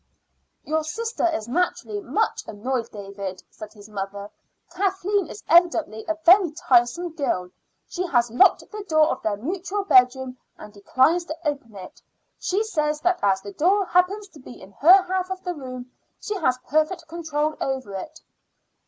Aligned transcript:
"Your 0.63 0.83
sister 0.83 1.27
is 1.27 1.47
naturally 1.47 2.01
much 2.01 2.41
annoyed, 2.47 2.89
David," 2.89 3.43
said 3.51 3.71
his 3.71 3.87
mother. 3.87 4.31
"Kathleen 4.71 5.27
is 5.27 5.43
evidently 5.47 6.03
a 6.07 6.17
very 6.25 6.49
tiresome 6.53 7.13
girl. 7.13 7.51
She 7.87 8.07
has 8.07 8.31
locked 8.31 8.61
the 8.71 8.83
door 8.89 9.09
of 9.11 9.21
their 9.21 9.37
mutual 9.37 9.83
bedroom, 9.83 10.39
and 10.57 10.73
declines 10.73 11.25
to 11.25 11.37
open 11.45 11.75
it; 11.75 12.01
she 12.39 12.63
says 12.63 12.99
that 13.01 13.19
as 13.21 13.41
the 13.41 13.53
door 13.53 13.85
happens 13.85 14.27
to 14.29 14.39
be 14.39 14.59
in 14.59 14.71
her 14.71 15.03
half 15.03 15.29
of 15.29 15.43
the 15.43 15.53
room, 15.53 15.91
she 16.19 16.33
has 16.39 16.57
perfect 16.67 17.07
control 17.07 17.55
over 17.61 17.93
it." 17.93 18.21